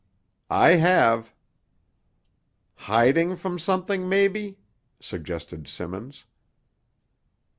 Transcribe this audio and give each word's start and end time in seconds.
"I 0.49 0.77
have." 0.77 1.31
"Hiding 2.73 3.35
from 3.35 3.59
something, 3.59 4.09
mebbe?" 4.09 4.55
suggested 4.99 5.67
Simmons. 5.67 6.25